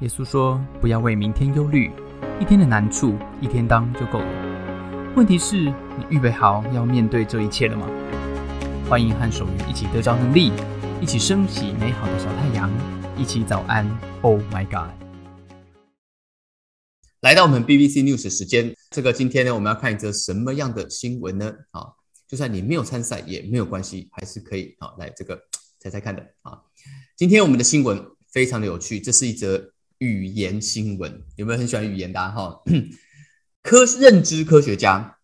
[0.00, 1.90] 耶稣说：“不要为明天忧虑，
[2.40, 5.12] 一天的难处一天当就够了。
[5.16, 7.84] 问题是，你预备好要面对这一切了吗？”
[8.88, 10.52] 欢迎和守愚一起得着能力，
[11.00, 12.70] 一起升起美好的小太阳，
[13.16, 13.84] 一起早安。
[14.22, 14.94] Oh my God！
[17.22, 21.52] 来到我们 BBC News 时间，这个今天呢，我们要看一则什么样的新闻呢？
[21.72, 21.88] 啊，
[22.28, 25.36] 就算你没有参赛也没有关系，还是可以啊来这个
[25.80, 26.56] 猜猜看的啊。
[27.16, 29.72] 今天我们的新闻非常的有趣，这是一则。
[29.98, 32.62] 语言新闻有没有很喜欢语言的哈？
[33.62, 35.18] 科认知科学家，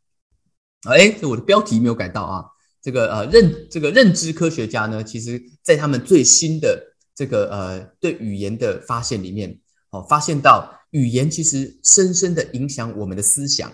[0.83, 2.45] 哎，这我的标题没有改到啊。
[2.83, 9.59] 这个呃认这个认知科学家呢，其实在他们最新的这个呃对语言的发现里面，
[9.91, 13.73] 哦，发现到语言其实深深的影响我们的思想，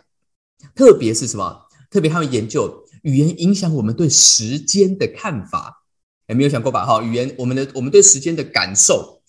[0.77, 1.67] 特别是什么？
[1.91, 5.83] 特别他们研究语言影响我们对时间的看法，
[6.29, 6.87] 有没有想过吧？
[6.87, 9.20] 哈，语言我们的我们对时间的感受。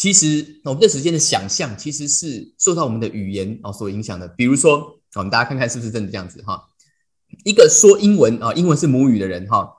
[0.00, 4.26] 其实我们对时间的想象，其实是受到我们的语言哦所影响的。
[4.28, 6.70] 比如说，我们大家看看是不是真的这样子哈？
[7.44, 9.70] 一个说英文啊，英文是母语的人哈，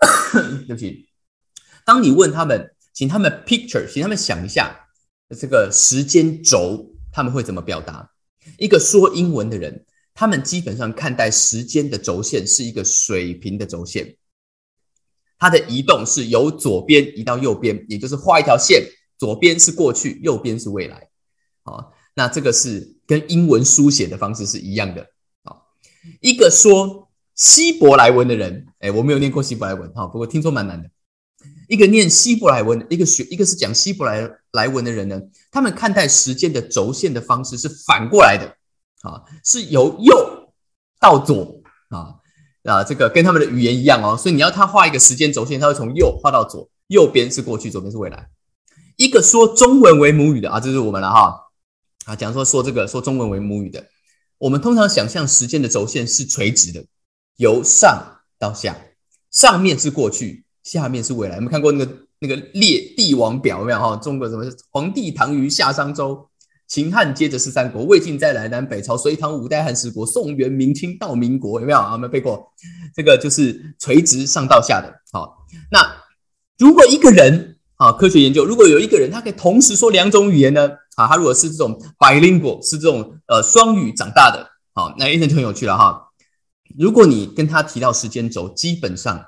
[0.66, 1.08] 对不起，
[1.86, 4.88] 当你问他们，请他们 picture，请他们想一下
[5.38, 8.10] 这个时间轴，他们会怎么表达？
[8.58, 14.16] 一个说英文的人，他们基本上看待时间的轴线是一个水平的轴线。
[15.38, 18.82] 它的移动是由左边移到右边，也就是画一条线，
[19.16, 21.08] 左边是过去，右边是未来。
[21.62, 25.06] 好，那这个是跟英文书写的方式是一样的。
[25.44, 25.66] 好，
[26.20, 30.90] 一个说希伯来文的人，哎，我没有念过希伯来文，哈，不过听说蛮难的。
[31.68, 35.20] 一个念希伯来文，一个学，一个是讲希伯来来文的人呢，
[35.52, 38.56] 他们看待时间的轴线的方式是反过来的，
[39.08, 40.50] 啊，是由右
[40.98, 42.16] 到左，啊。
[42.64, 48.28] 啊，这个跟他们的语言一样哦，所以你要他画一个时间轴线，他会从右画到左，右边是过去，左边是未来。
[48.96, 51.44] 一个说中文为母语的啊，这是我们了哈。
[52.04, 53.86] 啊，讲说说这个说中文为母语的，
[54.38, 56.84] 我们通常想象时间的轴线是垂直的，
[57.36, 58.76] 由上到下，
[59.30, 61.36] 上面是过去，下面是未来。
[61.36, 63.96] 我们看过那个那个列帝王表有没有哈？
[63.96, 66.28] 中国什么皇帝唐虞夏商周？
[66.68, 71.96] 秦汉接着是三国，魏晋再来南北朝，隋唐五代汉十国，宋元明清到民国，有没有啊？
[71.96, 72.52] 没背过？
[72.94, 75.00] 这个就是垂直上到下的。
[75.10, 75.80] 好，那
[76.58, 80.68] 如果一个人啊，科学研究，如果有一个人他可以同时说两种语言呢？
[80.96, 86.10] 啊，他如果是这种 bilingual，是这种呃双语长大的，好，那一定就很有趣了哈。
[86.78, 89.24] 如果你跟他提到时间轴，基本上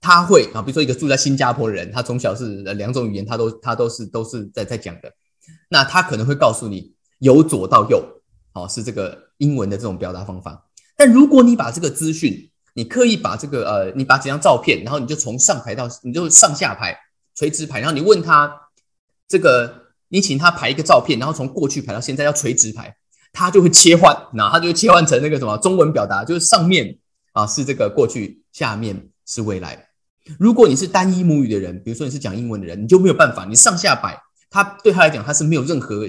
[0.00, 5.12] 他会啊，比如说一个住在新加坡的人，他从小是两种语言，他都他都是都是在在讲的。
[5.68, 8.02] 那他可能会告诉你由左到右，
[8.52, 10.66] 好是这个英文的这种表达方法。
[10.96, 16.96] 但如果你把这个资讯，你刻意把这个呃，你把几张照片，然后你就从上排到你就上下排
[17.34, 18.52] 垂直排，然后你问他
[19.28, 22.96] 这个，你请他排一个照片，然后从过去排到现在要垂直排，
[23.32, 26.98] 他就会切换，那他就会切换成那个什么中文表达，就是上面
[27.32, 29.88] 啊是这个过去，下面是未来。
[30.38, 34.20] 如果你是单一母语的人，比如说你是讲英文的人，你就没有办法，你上下摆。
[34.50, 36.06] 他对他来讲，他是没有任何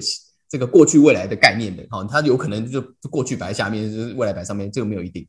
[0.48, 5.28] 这个过去未来的概念的，哈，他有可能就过去摆在下面，就是未来摆上面，这个没有一定。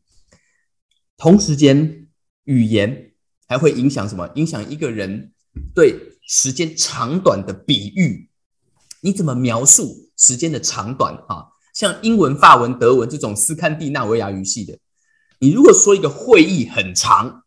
[1.18, 2.06] 同时间，
[2.44, 3.12] 语言
[3.46, 4.30] 还会影响什么？
[4.36, 5.32] 影响一个人
[5.74, 5.94] 对
[6.26, 8.30] 时间长短的比喻。
[9.02, 11.14] 你怎么描述时间的长短？
[11.28, 14.78] 啊，像英文、法文、德文这种斯堪的纳维亚语系的，
[15.38, 17.42] 你如果说一个会议很长，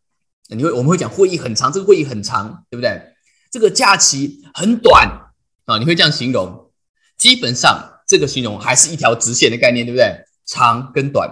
[0.50, 3.02] 你会我们会讲会议很长，这个会议很长，对不对？
[3.50, 5.23] 这个假期很短。
[5.66, 6.72] 啊，你会这样形容？
[7.18, 10.26] 基本上这个形容还是一条直线的概念，对不对？
[10.46, 11.30] 长跟短。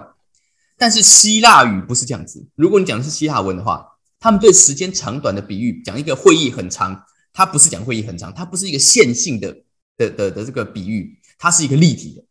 [0.78, 2.48] 但是希腊语不是这样子。
[2.54, 3.86] 如果你讲的是希腊文的话，
[4.18, 9.54] 他们对时间长短的比喻，讲一个会议很长，它不是讲会议很长，它不是一个线性的
[9.96, 12.24] 的的的这个比喻，它是一个立体的。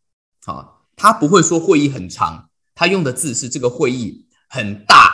[0.43, 5.13] 好，他不会说会议很长，他用的字是这个会议很大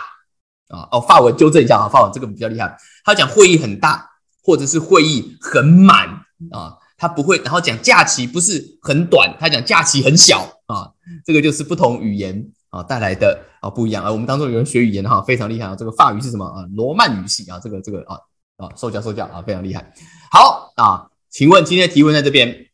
[0.70, 0.88] 啊。
[0.92, 4.10] 哦，发文纠正一下啊，发文这个比较厉害，他讲会议很大，
[4.42, 6.24] 或者是会议很满。
[6.52, 10.92] 啊，他不会，然后讲假期不是很短，他讲假期很小啊，
[11.26, 14.12] 这个就是不同语言啊带来的啊不一样啊。
[14.12, 15.76] 我们当中有人学语言哈，非常厉害啊。
[15.76, 16.64] 这个法语是什么啊？
[16.76, 18.18] 罗曼语系啊，这个这个啊
[18.58, 19.92] 啊，受教受教啊，非常厉害。
[20.32, 22.68] 好啊，请问今天的提问在这边，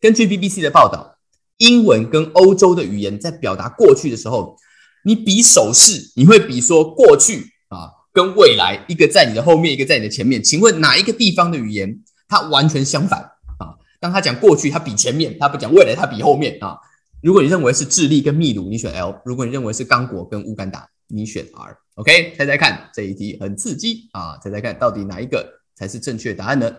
[0.00, 1.16] 根据 BBC 的报道，
[1.58, 4.56] 英文跟欧洲的语言在表达过去的时候，
[5.04, 10.40] 你比手势，你会比说过去啊跟未来，一个在你的后面，一个在你的前面。
[10.42, 12.00] 请问哪一个地方的语言？
[12.28, 13.20] 它完全相反
[13.58, 13.76] 啊！
[14.00, 16.78] 当他讲过去，他比前面；他不讲未来，他比后面啊！
[17.22, 21.78] 如果你认为是智利跟秘鲁，你选 L；如果你认为是刚果跟乌干达，你选 R。
[21.94, 24.36] OK，猜猜看，这一题很刺激啊！
[24.38, 26.70] 猜猜看到底哪一个才是正确答案呢？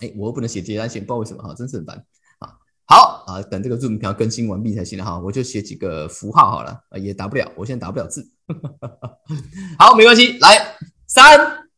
[0.00, 1.96] 哎，我又不能写结单线，不知道为什么哈，真是很烦
[2.38, 2.56] 啊。
[2.86, 8.26] 好啊，等这个 Zoom 条更新完毕才行了哈，我就写几个符号好了啊，也打不了，我现在打不了字。
[9.78, 10.76] 好，没关系，来
[11.06, 11.68] 三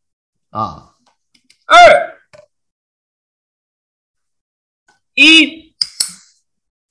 [0.51, 0.93] 啊
[1.65, 2.16] 二
[5.17, 5.73] 一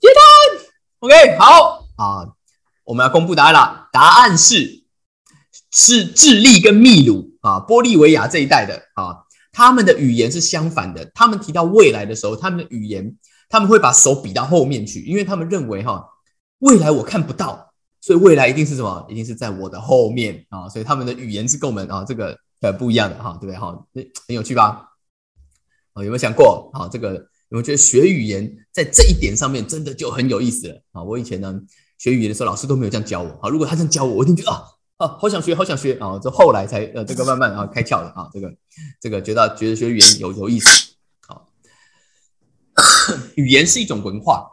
[0.00, 0.66] 接单
[0.98, 2.34] ，OK，好啊，
[2.82, 4.82] 我们要公布答案了，答案是
[5.70, 9.22] 是智利跟秘鲁啊，玻利维亚这一带的啊。
[9.52, 11.08] 他们的语言是相反的。
[11.14, 13.16] 他们提到未来的时候，他们的语言
[13.48, 16.04] 他们会把手比到后面去，因为他们认为哈，
[16.58, 19.06] 未来我看不到，所以未来一定是什么？
[19.08, 20.68] 一定是在我的后面啊。
[20.68, 23.86] 所以他们的语言是跟我们啊这个呃不一样的哈，对不对哈？
[24.26, 24.88] 很有趣吧？
[25.92, 26.88] 啊，有没有想过啊？
[26.90, 31.02] 这个我觉得学语言在这一点上面真的就很有意思了啊？
[31.02, 31.60] 我以前呢
[31.98, 33.48] 学语言的时候，老师都没有这样教我啊。
[33.48, 34.62] 如果他这样教我，我一定觉得啊。
[34.96, 36.18] 啊，好想学，好想学啊！
[36.22, 38.56] 这后来才呃，这个慢慢啊开窍了啊，这个
[38.98, 40.94] 这个觉得觉得学语言有有意思。
[41.20, 41.46] 好，
[43.36, 44.50] 语言是一种文化，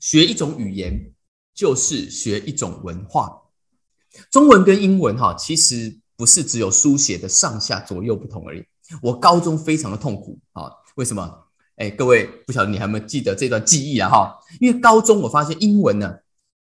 [0.00, 1.12] 学一种语言
[1.54, 3.40] 就是学一种文化。
[4.32, 8.64] 中文跟英文哈，其实不是只有书写的上下左右不同而已。
[9.00, 11.46] 我高中非常的痛苦啊，为什么？
[11.78, 14.08] 哎，各位不晓得你还有没有记得这段记忆啊？
[14.08, 16.12] 哈，因为高中我发现英文呢，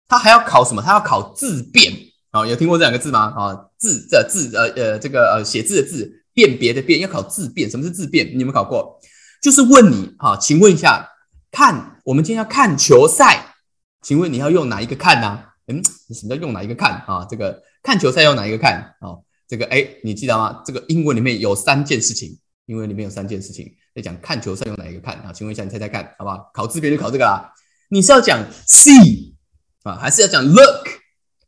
[0.09, 0.81] 它还要考什么？
[0.81, 1.93] 它要考字辨。
[2.31, 3.33] 啊，有听过这两个字吗？
[3.37, 7.69] 啊，字这字呃呃，这个呃写字的字，辨别的辨，要考字辨。
[7.69, 8.27] 什么是字辨？
[8.29, 8.99] 你有没有考过？
[9.43, 11.07] 就是问你啊，请问一下，
[11.51, 13.55] 看我们今天要看球赛，
[14.01, 15.43] 请问你要用哪一个看呢？
[15.67, 15.83] 嗯，
[16.15, 17.27] 什么叫用哪一个看啊？
[17.29, 19.19] 这个看球赛用哪一个看啊？
[19.47, 20.63] 这个哎，你记得吗？
[20.65, 25.33] 这个英文里面有三件事情，英文里面有三件事情在讲看球赛用哪一个看啊？
[25.33, 26.51] 请问一下，你猜猜看，好不好？
[26.55, 27.53] 考字典就考这个啦。
[27.91, 29.35] 你是要讲 see
[29.83, 30.89] 啊，还是要讲 look？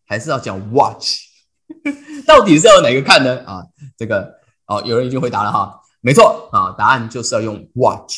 [0.06, 1.20] 还是要讲 watch，
[2.26, 3.42] 到底是要哪个看呢？
[3.46, 3.64] 啊，
[3.96, 4.34] 这个
[4.66, 8.16] 哦，有人已经回答了哈，没错啊，答案就是要用 watch。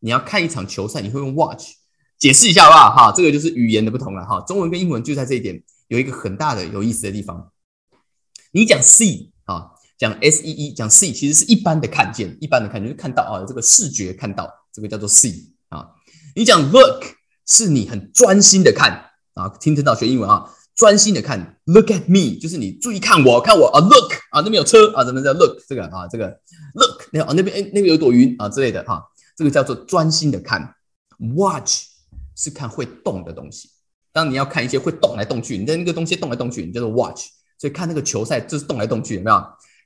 [0.00, 1.72] 你要看一场球赛，你会用 watch。
[2.18, 2.94] 解释一下好不好？
[2.94, 7.52] 哈，这个就是语言的不同了哈，中文跟英文就在这一点有一个很大的有意思的地方。
[8.52, 9.31] 你讲 see，
[10.02, 15.32] 讲 s e e，讲 see 其实是一般的看见，一般的看见就看到啊，这个视觉看到，这个叫做 see
[15.68, 15.86] 啊。
[16.34, 17.04] 你讲 look
[17.46, 20.50] 是你很专心的看啊，听听到学英文啊。
[20.74, 26.26] 专心的看，look at me，就是你注意看我，看我啊，look 啊，那边有车啊，怎么叫 look 这个啊，这个
[26.74, 29.00] look 那啊那边哎那边有朵云啊之类的哈，
[29.36, 30.74] 这个叫做专心的看。
[31.36, 31.84] watch
[32.34, 33.68] 是看会动的东西，
[34.12, 37.26] 当你要看一些会动来动去，你的那个东西动来动去，你叫做 watch。
[37.58, 39.36] 所以看那个球赛就是动来动去，有没有？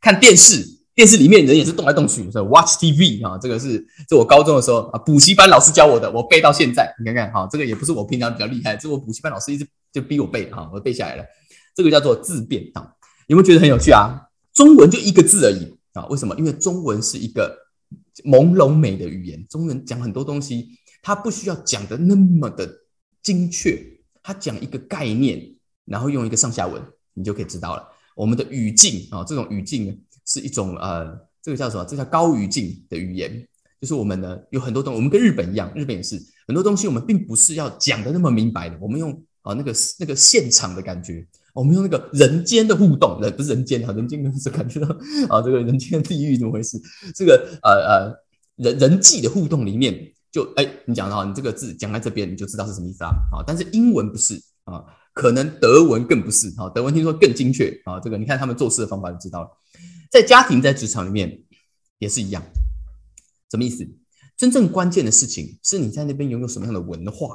[0.07, 0.65] 看电视，
[0.95, 9.67] 电视里面人也是动来动去，所以 watch TV 啊，这个是这我高中的时候啊补习班老师教我的，我背到现在，你看看哈，这个也不是我平常比较厉害，这是我补习班老师一直。
[9.93, 11.25] 就逼我背哈，我背下来了。
[11.75, 12.87] 这个叫做字变啊，
[13.29, 14.29] 有没有觉得很有趣啊？
[14.53, 16.35] 中文就一个字而已啊，为什么？
[16.37, 17.57] 因为中文是一个
[18.27, 20.69] 朦胧美的语言，中文讲很多东西，
[21.03, 22.69] 它不需要讲的那么的
[23.23, 23.83] 精确，
[24.23, 25.41] 它讲一个概念，
[25.87, 26.83] 然后用一个上下文，
[27.15, 27.89] 你就可以知道了。
[28.17, 29.97] 我们的语境啊，这种语境
[30.27, 31.85] 是一种呃，这个叫什么？
[31.85, 33.47] 这叫高语境的语言，
[33.81, 39.23] 就是我们呢有很多东西，我们跟日本一样，日本也是很多东西，我们并不是要讲的那么明白的，我们用。
[39.47, 41.25] 啊，那个那个现场的感觉，
[41.55, 44.89] 我们用那个人间的互动，呃，不是人间啊，人间是感觉到
[45.29, 46.77] 啊， 这个人间地狱怎么回事？
[47.15, 48.13] 这个呃呃
[48.57, 49.95] 人人际的互动里面，
[50.33, 53.11] 就哎，你讲的哈，你这个字讲在这边，你就知道是什么意思啊。
[53.31, 54.83] 啊，但是英文不是啊，
[55.17, 57.99] 可能德文更不是啊，德文听说更精确啊。
[57.99, 59.49] 这个你看他们做事的方法就知道了。
[60.11, 61.43] 在家庭在职场里面
[61.99, 62.43] 也是一样，
[63.51, 63.89] 什么意思？
[64.37, 67.35] 真正关键的事情是你在那边拥有什么样的文化？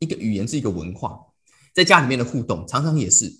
[0.00, 1.18] 一个语言是一个文化。
[1.72, 3.34] 在家里面的互动，常常也是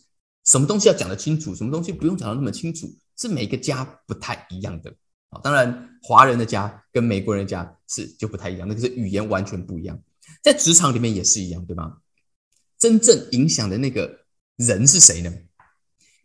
[0.46, 4.90] 什么东西要讲得清楚，什么东西不用讲得那么清楚，是每个家不太一样的
[5.28, 5.38] 啊。
[5.44, 10.00] 当然，华人的家跟美国人的家是就不太一样，那个是语言完全不一样。
[10.42, 11.98] 在职场里面也是一样，对吗？
[12.84, 14.26] 真正影响的那个
[14.56, 15.32] 人是谁呢？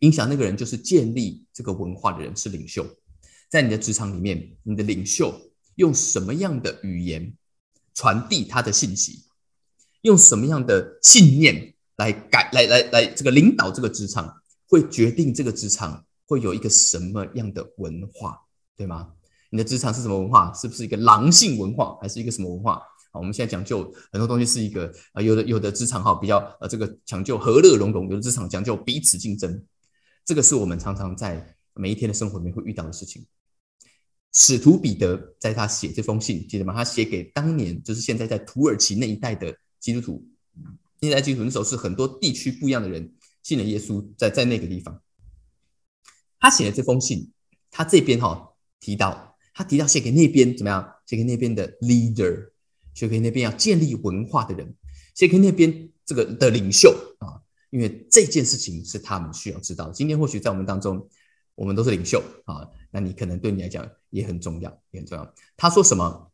[0.00, 2.86] 影响那个人就是建立这个文化的人，是领袖。
[3.48, 5.34] 在你的职场里面，你的领袖
[5.76, 7.34] 用什么样的语言
[7.94, 9.24] 传递他的信息？
[10.02, 11.74] 用什么样的信念？
[11.96, 18.38] 来改来来来，这个领导这个职场会决定这个职场会有一个什么样的文化，
[18.76, 19.14] 对吗？
[19.48, 20.52] 你的职场是什么文化？
[20.52, 22.82] 是不是一个狼性文化，还是一个什么文化？
[23.12, 29.64] 好，我们现在讲究很多东西是一个啊，有的有的职场哈比较呃这个讲究和乐融融，有的职场讲究彼此竞争，
[30.24, 33.26] 这个是我们常常在每一天的生活里面会遇到的事情。
[34.32, 36.72] 使徒彼得在他写这封信，记得吗？
[36.72, 40.24] 他写给当年就是现在在土耳其那一带的基督徒。
[41.00, 43.12] 现在基督徒那时候是很多地区不一样的人
[43.42, 45.02] 信了耶稣，在在那个地方，
[46.38, 47.32] 他写的这封信，
[47.70, 50.92] 他这边哈提到，他提到写给那边怎么样？
[51.06, 52.49] 写给那边的 leader，
[52.94, 54.74] 写给那边要建立文化的人，
[55.14, 59.90] 写给那边这个的领袖啊，因为这件事情是他们需要知道。
[59.90, 61.08] 今天或许在我们当中，
[61.54, 65.34] 我们都是领袖啊，那你可能对你来讲也很重要，也很重要。
[65.56, 66.28] 他说什么？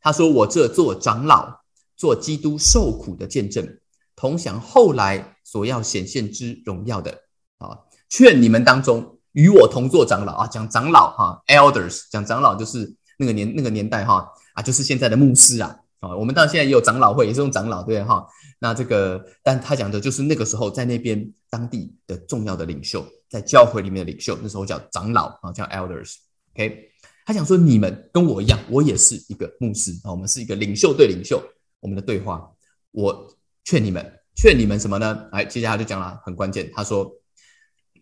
[0.00, 1.62] 他说：“我这做长老，
[1.96, 3.78] 做基督受苦的见证，
[4.14, 7.22] 同享后来所要显现之荣耀的
[7.56, 7.78] 啊，
[8.10, 15.74] 劝你们当中与我同做长老啊，讲长老哈，elders，讲长老就是那个年那个年代哈啊，就是现在的牧师啊
[16.04, 18.26] 啊，我们到现在也有长老会，也是用长老对哈。
[18.58, 26.90] 那这个，但他讲的就是那个时候在那边当地的重要的领袖，在教会里面的领袖，那时候叫长老啊，叫 elders，OK。”
[27.26, 31.42] 他想说：“你们跟我一样，我也是一个牧师啊，我们是一个领袖对领袖。
[31.80, 32.50] 我们的对话，
[32.90, 33.34] 我
[33.64, 34.04] 劝你们，
[34.36, 35.26] 劝你们什么呢？
[35.32, 36.70] 哎，接下来就讲了，很关键。
[36.74, 37.10] 他说：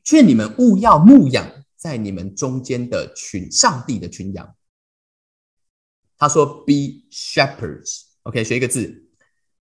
[0.03, 4.55] 劝你们勿要牧养在你们中间的群，上帝的群羊。
[6.23, 8.03] 他说：be shepherds。
[8.23, 9.09] OK，学一个字，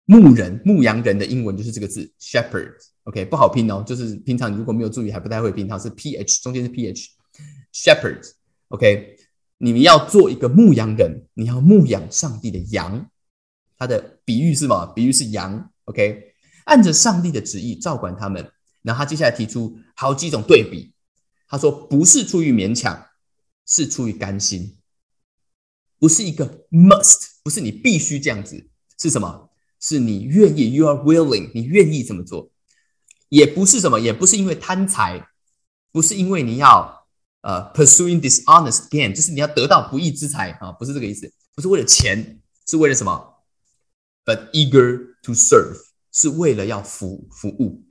[0.04, 2.88] 牧人、牧羊人的英文就是这个字，shepherds。
[3.04, 8.32] OK，不好拼哦，就是平常你如果没有注意，还不太会拼，它是 ph，中间是 ph，shepherds。
[8.68, 9.16] OK。
[9.62, 13.10] 你们要做一个牧羊人，你要牧养上帝的羊。
[13.78, 14.86] 他的比喻是什么？
[14.94, 15.72] 比喻是羊。
[15.86, 16.34] OK，
[16.66, 18.52] 按着上帝的旨意照管他们。
[18.82, 20.94] 然后他接下来提出好几种对比。
[21.48, 23.08] 他说：“不是出于勉强，
[23.66, 24.78] 是出于甘心。
[26.00, 28.70] 不是一个 must，不是你必须这样子。
[28.98, 29.50] 是什么？
[29.80, 32.52] 是你愿意，you are willing，你愿意这么做。
[33.30, 35.28] 也不是什么，也不是因为贪财，
[35.92, 36.98] 不是因为你要。”
[37.42, 43.46] 呃，pursuing dishonest gain，就是你要得到不义之财啊，不是这个意思，不是为了钱，是为了什么
[44.26, 45.78] ？But eager to serve，
[46.12, 47.86] 是为了要服服务，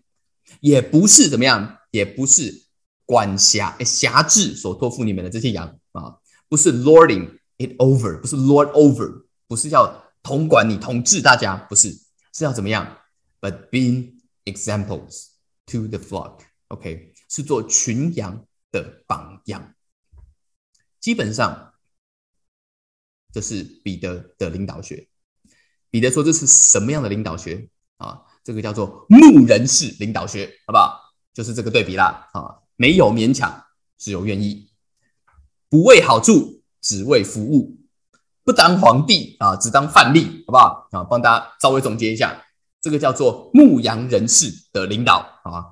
[0.61, 2.67] 也不是怎么样，也不是
[3.07, 6.17] 管辖辖制所托付你们的这些羊啊，
[6.51, 11.91] 不是 lording it over，不是 lord over，不是要统管你统治大家，不是，
[12.33, 12.99] 是要怎么样
[13.41, 15.27] ？But being examples
[15.67, 18.45] to the flock，OK，是做群羊。
[18.71, 19.75] 的榜样，
[21.01, 21.73] 基本上
[23.33, 25.09] 这是彼得的领导学。
[25.89, 28.21] 彼得说：“这是什么样的领导学啊？
[28.45, 31.01] 这个叫做牧人式领导学，好不好？
[31.33, 33.65] 就是这个对比啦啊，没有勉强，
[33.97, 34.71] 只有愿意；
[35.71, 37.77] 不为好处，只为服务；
[38.45, 40.89] 不当皇帝啊，只当范例，好不好？
[40.93, 42.45] 啊，帮大家稍微总结一下，
[42.81, 45.65] 这个叫做牧羊人士的领导啊。”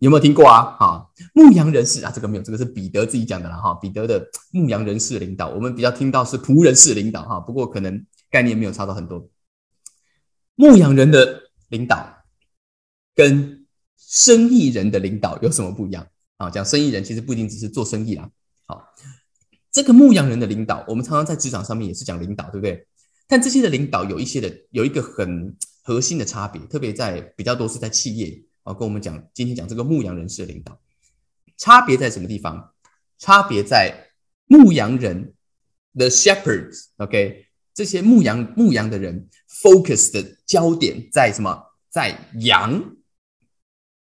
[0.00, 0.76] 有没有听过啊？
[0.78, 3.74] 哈，牧羊人士啊，这个没有，这个是彼得自己讲的了哈。
[3.74, 7.40] 彼得的牧羊人士领导，我们比较听到是仆人式领导哈。
[7.40, 9.28] 不过可能概念没有差到很多。
[10.54, 12.22] 牧羊人的领导
[13.12, 13.66] 跟
[13.96, 16.06] 生意人的领导有什么不一样
[16.36, 16.48] 啊？
[16.48, 18.30] 讲生意人其实不一定只是做生意啦。
[19.70, 22.86] 这个牧羊人的领导，我们常常在职场上面也是讲领导，对不对？
[23.26, 28.42] 但这些的领导有一些的有一个很核心的差别，特别在比较多是在企业。
[28.64, 30.78] 啊，跟我们讲，今天讲这个牧羊人士的领导，
[31.56, 32.74] 差别在什么地方？
[33.18, 34.10] 差别在
[34.46, 35.32] 牧羊人
[35.94, 41.64] ，the shepherds，OK，这些牧羊牧羊的人，focus 的焦点在什么？
[41.88, 42.96] 在羊。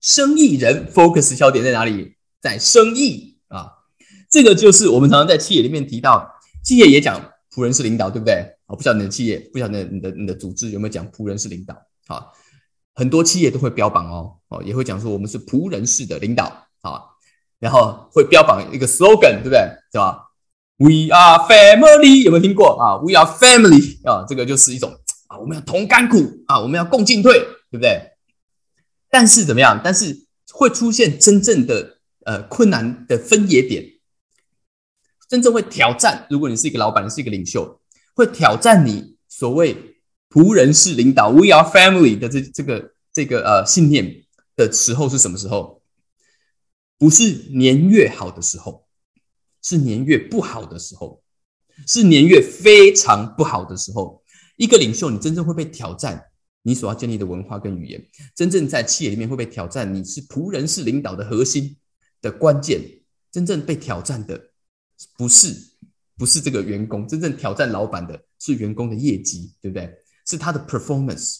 [0.02, 2.16] 生意人 focus 焦点在哪里？
[2.40, 3.31] 在生意。
[4.32, 6.28] 这个就是我们常常在企业里面提到，
[6.64, 7.20] 企业也讲
[7.54, 8.44] 仆人是领导，对不对？
[8.66, 11.74] 我不晓得你的企业，不晓得你的你的组织有没有讲仆人是领导？
[12.08, 12.26] 啊。
[12.94, 16.44] 很多企业都会标榜哦，哦，也会讲说我们是仆人式的领导
[16.82, 17.00] 啊，
[17.58, 19.60] 然后会标榜一个 slogan，对不对？
[19.92, 20.18] 是吧
[20.76, 24.92] ？We are family，有没有听过啊？We are family 啊，这个就是一种
[25.28, 27.38] 啊，我们要同甘苦啊，我们要共进退，
[27.70, 27.98] 对不对？
[29.10, 29.80] 但是怎么样？
[29.82, 33.84] 但是会出现真正的呃困难的分野点，
[35.32, 36.26] 真正会挑战。
[36.28, 37.80] 如果你是一个老板，你是一个领袖，
[38.14, 39.74] 会挑战你所谓。
[40.28, 44.24] 仆人式领导，We are family 的这这个这个呃信念
[44.56, 45.80] 的时候是什么时候？
[46.98, 48.86] 不是年月好的时候，
[49.62, 51.22] 是年月不好的时候，
[51.86, 54.22] 是年月非常不好的时候。
[54.56, 56.22] 一个领袖，你真正会被挑战，
[56.62, 59.94] 你所要建立的文化跟语言，真正在企业里面会被挑战。
[59.94, 61.76] 你是仆人式领导的核心
[62.20, 62.82] 的关键，
[63.30, 64.51] 真正被挑战的
[65.16, 65.54] 不是
[66.16, 69.92] 不是这个员工，真正挑战老板的是员工的业绩，对不对？
[70.26, 71.38] 是他的 performance，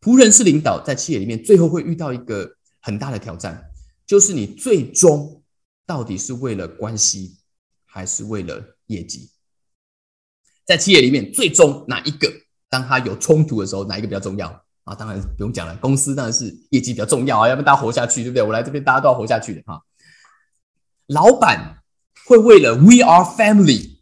[0.00, 3.70] 仆人是领导，在企业里面最后会遇到一个很大的挑战，
[4.06, 5.42] 就是你最终
[5.84, 7.38] 到底是为了关系，
[7.84, 9.30] 还是为了业绩？
[10.64, 12.32] 在企业里面，最终哪一个？
[12.68, 14.48] 当他有冲突的时候，哪一个比较重要
[14.82, 14.94] 啊？
[14.94, 18.42] 当然不用讲了，公司当然是业绩比较重要啊，要不然大家活下去，对不对？
[18.42, 19.80] 我来这边，大家都要活下去的哈。
[21.06, 21.82] 老板
[22.24, 23.96] 会为了 we are family。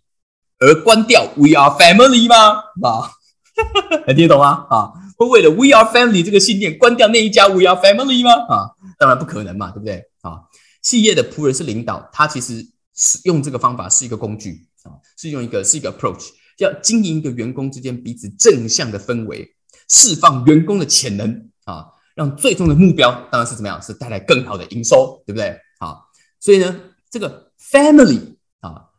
[0.61, 2.63] 而关掉 “We are family” 吗？
[2.89, 3.11] 啊，
[4.07, 4.67] 能听懂吗？
[4.71, 8.33] 啊，会为了 “We are family” 这个信念关掉那一家 “We are family” 吗？
[8.49, 10.05] 啊，当然不可能嘛，对不对？
[10.23, 10.41] 啊，
[10.81, 16.29] 企业的仆人是领导，他其实是用这个方法是一个工具啊，是用一个是一个 approach，
[16.59, 19.47] 要经营一个员工之间彼此正向的氛围，
[19.91, 23.83] 释放员工的潜能啊，让最终的目标当然是怎么样？
[23.83, 25.49] 是带来更好的营收，对不对？
[25.81, 25.99] 啊，
[26.41, 26.81] 所以呢，
[27.11, 28.91] 这个 family 啊。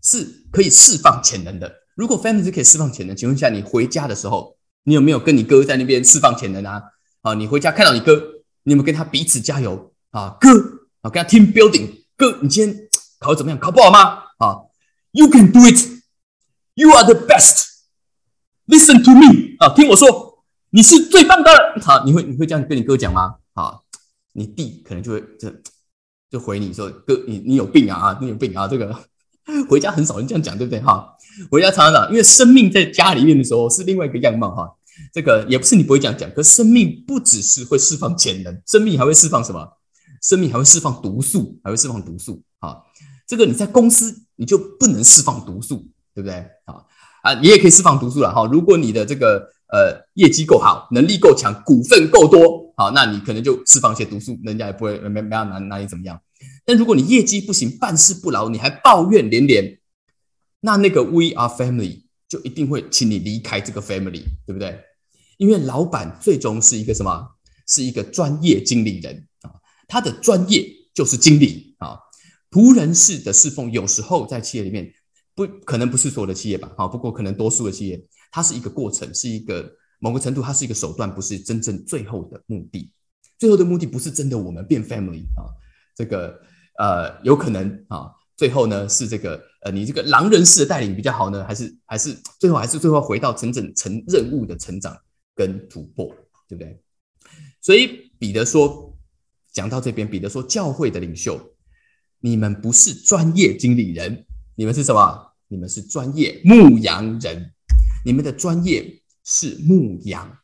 [0.00, 1.70] 是可以释放潜能的。
[1.96, 6.82] 如果 family 是可以释放潜能，请问一下，你回家的时候，你有没有跟你哥在那边释放潜能啊？
[7.22, 8.14] 啊，你回家看到你哥，
[8.62, 10.36] 你有没有跟他彼此加油啊？
[10.40, 10.48] 哥
[11.02, 12.88] 啊，跟他 team building，哥，你今天
[13.18, 13.58] 考的怎么样？
[13.58, 14.22] 考不好吗？
[14.38, 14.62] 啊
[15.10, 15.76] ，You can do it.
[16.74, 17.64] You are the best.
[18.66, 21.50] Listen to me 啊，听我说，你是最棒的。
[21.82, 23.34] 好，你会你会这样跟你哥讲吗？
[23.54, 23.80] 啊，
[24.32, 25.50] 你弟可能就会就
[26.30, 28.94] 就回你说，哥，你你有病啊，你有病啊，这个。
[29.66, 31.10] 回家很少人这样讲，对不对哈？
[31.50, 34.70] 回家常常，因为生命在家里面的时候是另外一个样貌哈。
[35.10, 39.66] 这个也不是你不会这样讲，可生命不只是会释放潜能，生命还会释放什么？
[40.20, 42.76] 生命还会释放毒素，还会释放毒素啊。
[43.26, 46.34] 这个你在公司你就不能释放毒素，对不对
[46.66, 46.84] 啊？
[47.22, 48.46] 啊，你也可以释放毒素了哈。
[48.52, 56.20] 如果你的这个呃业绩够好，能力够强，股份够多，好，那你可能就释放一些毒素，人家也不会没没要拿拿你怎么样。
[56.64, 59.78] 但如果你业绩不行，办事不牢，你还抱怨连连，
[60.60, 64.78] 那那个 We are family 就一定会请你离开这个 family，对不对？
[65.36, 67.28] 因为老板最终是一个什么？
[67.66, 69.52] 是一个专业经理人啊，
[69.86, 71.98] 他的专业就是经理啊。
[72.50, 74.90] 仆人式的侍奉，有时候在企业里面
[75.38, 76.72] 不可能不是所有的企业吧？
[76.76, 82.92] 啊，不过可能多数的企业，它是一个过程，是一个某个程度，它是一个手段，不是真正最后的目的。
[83.38, 85.46] 最后的目的不是真的我们变 family 啊，
[85.94, 86.40] 这个。
[86.80, 94.96] 呃，有可能啊，最后呢是这个呃，你这个狼人式的带领比较好呢，还是还是最后还是最后回到真正成任务的成长
[95.34, 96.06] 跟突破，
[96.48, 96.80] 对不对？
[97.60, 98.96] 所以彼得说，
[99.52, 101.36] 讲到这边，彼得说，教会的领袖，
[102.20, 104.24] 你们不是专业经理人，
[104.54, 105.27] 你们是什么？
[105.48, 107.52] 你们是专业牧羊人，
[108.04, 110.38] 你们的专业是牧羊。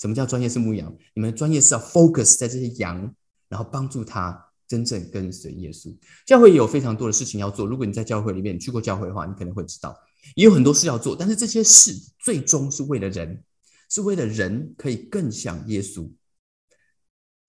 [0.00, 0.92] 什么叫专业是牧羊？
[1.14, 3.14] 你们的专业是要 focus 在这些羊，
[3.48, 4.48] 然后帮助他。
[4.68, 7.66] 真正跟随耶稣，教会有非常多的事情要做。
[7.66, 9.94] 如果你在教会里面去过教会的话，你可能会知道，
[10.34, 11.14] 也有很多事要做。
[11.14, 13.44] 但是这些事最终是为了人，
[13.90, 16.10] 是为了人可以更像耶稣。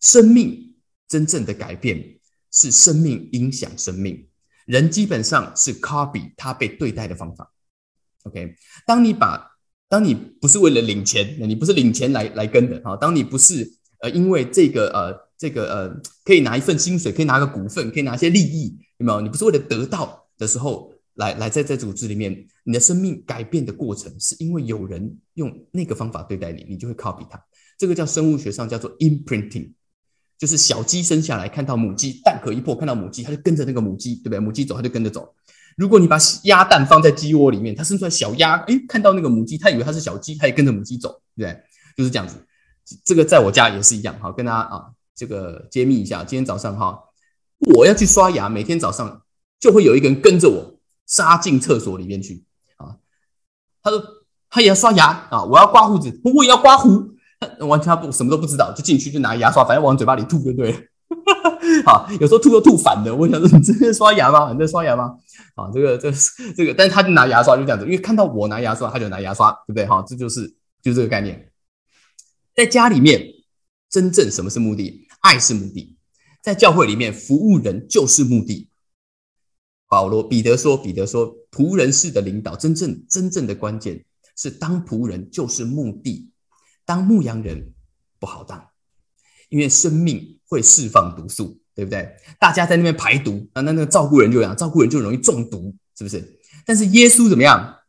[0.02, 0.76] 生命
[1.08, 2.19] 真正的改变
[2.52, 4.28] 是生命影响生命，
[4.65, 7.52] 人基本上是 copy 他被对待的方法。
[8.23, 9.52] OK，当你把
[9.89, 12.95] 当你不是为了领钱，你不是领钱来来跟的啊。
[12.95, 15.23] 当你不是呃因为这个呃。
[15.36, 19.19] 这个呃，可以拿一份薪水，可以拿个股份，可以拿些利益，有没有？
[19.19, 27.38] 你不是为了得到的时候来来在在组织里面，你的生命改变的过程，是因为有人用那个方法对待你，你就会 copy 他。
[27.78, 29.73] 这个叫生物学上叫做 imprinting，
[30.38, 34.39] 就是小鸡生下来看到母鸡蛋壳一破，看到母鸡，它就跟着那个母鸡，对不对？
[34.39, 35.34] 母鸡走，它就跟着走。
[35.78, 41.63] 如果你把鸭蛋放在鸡窝里面，它生出来小鸭，哎，看到那个母鸡，它以为它是小鸡，它也跟着母鸡走，对不对？
[41.98, 42.36] 就是这样子。
[43.06, 44.86] 这个在我家也是一样，好，跟大家啊。
[45.15, 47.00] 这个揭秘一下，今天早上哈，
[47.76, 49.22] 我要去刷牙，每天早上
[49.60, 52.43] 就会有一个人跟着我杀进厕所里面去
[52.78, 52.98] 啊。
[53.84, 54.04] 他说
[54.50, 57.12] 他也要刷牙啊，我要刮胡子，我也要刮胡，
[57.67, 60.77] 完全他不什么都不知道，就进去就拿牙刷，反正往嘴巴里吐就对了。
[61.86, 64.51] 好，有时候吐都吐反的，我想说你真的刷牙吗？
[64.51, 65.15] 你在刷牙吗？
[65.56, 66.17] 啊，这个这个
[66.56, 69.86] 这个，但是他就拿牙刷就这样子，因为看到我拿牙刷，他就拿牙刷，对不对？
[69.86, 70.47] 哈，这就是
[70.82, 71.51] 就是这个概念，
[72.56, 73.29] 在家里面。
[73.89, 75.08] 真正什么是目的？
[75.21, 75.95] 爱是目的，
[76.41, 78.67] 在教会里面服务人就是目的。
[79.88, 84.03] 保罗、彼得说：“彼得说，仆人式的领导，真正真正的关键
[84.36, 86.27] 是当仆人就是目的，
[86.86, 87.74] 当牧羊人
[88.19, 88.69] 不好当，
[89.50, 92.15] 因为生命会释放毒素，对不对？
[92.39, 96.39] 大家在那边排毒啊，那那个照顾人就样，照顾人就容易中毒，是不是？
[96.65, 97.80] 但是耶稣怎么样？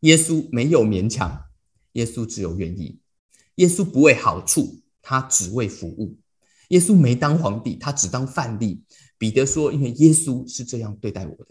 [0.00, 1.44] 耶稣没有勉强，
[1.92, 3.00] 耶稣只有愿意，
[3.56, 6.16] 耶稣不为好处。”他只为服务，
[6.68, 8.84] 耶稣没当皇帝，他只当范例。
[9.18, 11.48] 彼得说：“因为耶稣是这样对待我的，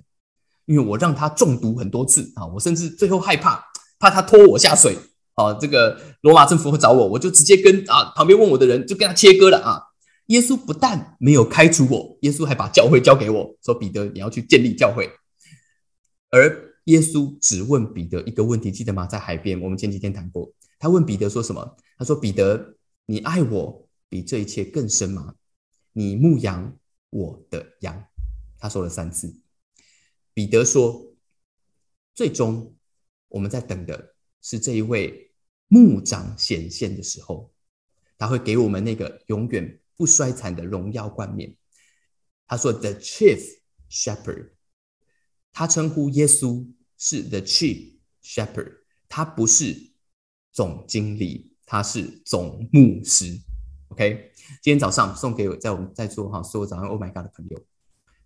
[0.67, 3.61] 因为我让他中毒很多次啊，我甚至最后害怕，
[3.99, 4.97] 怕他拖我下水
[5.35, 5.53] 啊。
[5.53, 9.81] 这个罗马政府会找我，我就直接跟啊旁边问我的人就跟他切割了啊。
[10.27, 15.09] 耶稣不但没有开除我，耶稣还把教会交给我，说彼得你要去建立教会。
[16.29, 19.05] 而耶稣只问彼得一个问题，记得吗？
[19.05, 21.75] 在海边，我们前几天谈过，他问彼得说什么？
[21.97, 22.75] 他说彼得。
[23.07, 25.33] 你爱我比这一切更深吗？
[25.91, 26.77] 你牧养
[27.09, 28.05] 我的羊，
[28.57, 29.35] 他说了三次。
[30.33, 31.07] 彼得说
[32.15, 32.73] ：“最终
[33.27, 34.10] 我们在等的
[34.41, 35.31] 是这一位
[35.67, 37.51] 牧长显现的时候，
[38.17, 41.55] 他会给我们那个永远不衰残的荣耀冠冕。
[42.47, 43.41] 他说：“The chief
[43.89, 44.51] shepherd。”
[45.53, 46.65] 他称呼耶稣
[46.97, 48.77] 是 The chief shepherd，
[49.07, 49.91] 他不是
[50.51, 53.39] 总经理，他是总牧师。
[53.89, 57.65] OK，今天早上送给我在我们在座哈所有早上 Oh my God 的朋友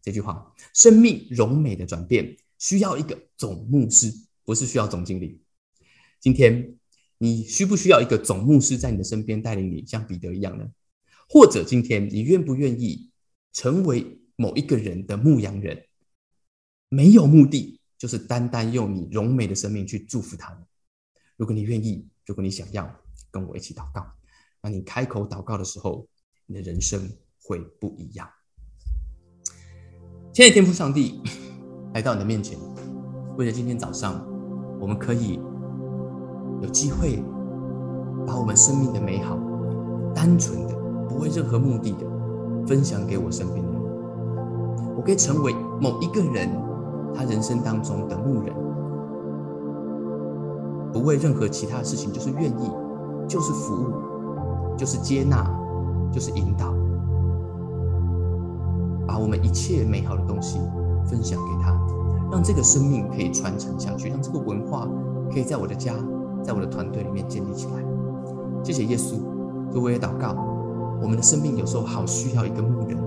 [0.02, 5.42] 这句话：生命荣美的转变需要一个总牧师，不是需要总经理。
[6.26, 6.76] 今天
[7.20, 10.66] 你需不需要一个总牧师在你的身边带领你，像彼得一样呢？
[11.30, 13.12] 或者今天你愿不愿意
[13.54, 15.86] 成为某一个人的牧羊人？
[16.90, 20.64] 没有目的，就是单单用你荣美的生命去祝福他们。
[21.38, 22.92] 如果你愿意，如果你想要
[23.30, 24.04] 跟我一起祷告。
[24.62, 26.08] 当你开口祷告的时候，
[26.48, 27.08] 你的人生
[27.44, 28.28] 会不一样。
[30.34, 31.22] 亲爱的天父上帝，
[31.94, 32.58] 来到你的面前，
[33.38, 34.26] 为了今天早上，
[34.80, 35.40] 我们可以
[36.62, 37.24] 有机会
[38.26, 39.38] 把我们生命的美好、
[40.14, 40.76] 单纯的、
[41.08, 42.06] 不为任何目的的
[42.68, 43.82] 分享给我身边的人。
[44.96, 46.50] 我可以成为某一个人
[47.14, 48.54] 他人生当中的牧人，
[50.92, 52.72] 不为任何其他事情，就是愿意，
[53.28, 53.94] 就是服务。
[54.78, 55.50] 就是接纳，
[56.12, 56.74] 就是引导，
[59.08, 60.60] 把我们一切美好的东西
[61.06, 61.72] 分享给他，
[62.30, 64.86] 让这个生命可以传承下去，让这个文化
[65.32, 65.94] 可以在我的家，
[66.46, 67.84] 在我的团队里面建立起来。
[68.64, 69.16] 谢谢耶稣，
[69.74, 70.36] 我也祷告，
[71.02, 72.98] 我们的生命有时候好需要一个牧人，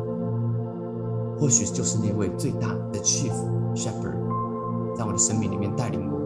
[1.39, 3.33] 或许就是那位最大的 Chief
[3.75, 4.19] Shepherd，
[4.97, 6.19] 在我的生命里面带领我。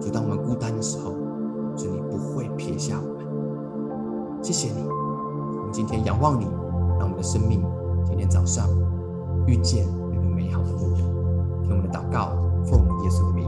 [0.00, 1.10] 就当我们孤单的时候，
[1.76, 4.42] 主你不会撇下我们。
[4.42, 6.44] 谢谢你，我们今天仰望你，
[6.98, 7.60] 让我们的生命
[8.04, 8.68] 今天早上
[9.46, 11.02] 遇见那个美好的牧人。
[11.64, 13.47] 听我们的祷告，奉耶稣的名，